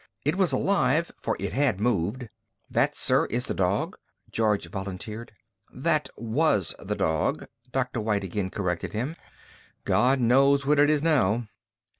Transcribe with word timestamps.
It 0.25 0.35
was 0.35 0.51
alive, 0.51 1.11
for 1.21 1.37
it 1.39 1.53
had 1.53 1.79
moved. 1.79 2.27
"That, 2.71 2.95
sir, 2.95 3.25
is 3.27 3.45
the 3.45 3.53
dog," 3.53 3.97
George 4.31 4.65
volunteered. 4.67 5.31
"That 5.71 6.09
was 6.17 6.73
the 6.79 6.95
dog," 6.95 7.45
Dr. 7.71 8.01
White 8.01 8.23
again 8.23 8.49
corrected 8.49 8.93
him. 8.93 9.15
"God 9.85 10.19
knows 10.19 10.65
what 10.65 10.79
it 10.79 10.89
is 10.89 11.03
now." 11.03 11.45